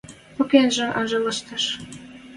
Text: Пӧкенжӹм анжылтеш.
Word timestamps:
Пӧкенжӹм 0.35 0.89
анжылтеш. 0.99 1.63